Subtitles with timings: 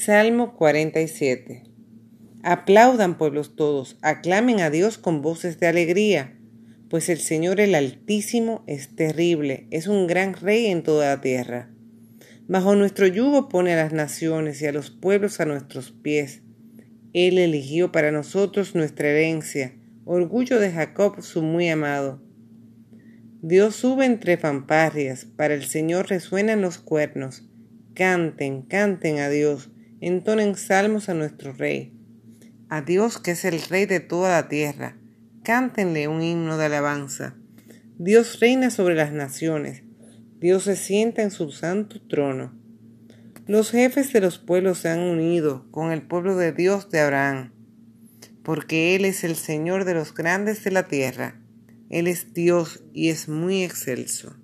[0.00, 1.64] Salmo 47
[2.44, 6.38] Aplaudan pueblos todos, aclamen a Dios con voces de alegría,
[6.88, 11.72] pues el Señor el Altísimo es terrible, es un gran rey en toda la tierra.
[12.46, 16.42] Bajo nuestro yugo pone a las naciones y a los pueblos a nuestros pies.
[17.12, 19.74] Él eligió para nosotros nuestra herencia,
[20.04, 22.22] orgullo de Jacob su muy amado.
[23.42, 27.48] Dios sube entre fanfarrias, para el Señor resuenan los cuernos.
[27.94, 31.92] Canten, canten a Dios entonen salmos a nuestro Rey,
[32.68, 34.96] a Dios que es el Rey de toda la tierra.
[35.42, 37.36] Cántenle un himno de alabanza.
[37.98, 39.82] Dios reina sobre las naciones.
[40.38, 42.54] Dios se sienta en su santo trono.
[43.46, 47.52] Los jefes de los pueblos se han unido con el pueblo de Dios de Abraham,
[48.42, 51.40] porque Él es el Señor de los grandes de la tierra.
[51.88, 54.36] Él es Dios y es muy excelso.